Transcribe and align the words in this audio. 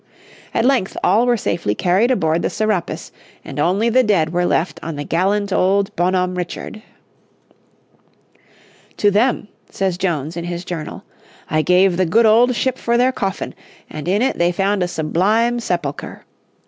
At 0.51 0.65
length 0.65 0.97
all 1.03 1.27
were 1.27 1.37
safely 1.37 1.75
carried 1.75 2.09
aboard 2.09 2.41
the 2.41 2.49
Serapis, 2.49 3.11
and 3.45 3.59
only 3.59 3.87
the 3.87 4.01
dead 4.01 4.33
were 4.33 4.47
left 4.47 4.79
on 4.81 4.95
the 4.95 5.03
gallant 5.03 5.53
old 5.53 5.95
Bonhomme 5.95 6.33
Richard. 6.33 6.81
"To 8.97 9.11
them," 9.11 9.47
says 9.69 9.99
Jones, 9.99 10.35
in 10.35 10.45
his 10.45 10.65
journal, 10.65 11.03
"I 11.51 11.61
gave 11.61 11.97
the 11.97 12.07
good 12.07 12.25
old 12.25 12.55
ship 12.55 12.79
for 12.79 12.97
their 12.97 13.11
coffin, 13.11 13.53
and 13.91 14.07
in 14.07 14.23
it 14.23 14.39
they 14.39 14.51
found 14.51 14.81
a 14.81 14.87
sublime 14.87 15.59
sepulchre. 15.59 16.25